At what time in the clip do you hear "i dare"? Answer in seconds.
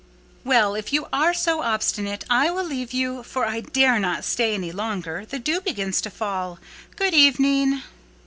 3.45-3.99